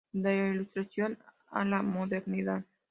De 0.13 0.33
la 0.35 0.55
Ilustración 0.55 1.19
a 1.51 1.63
la 1.63 1.83
Modernidad". 1.83 2.63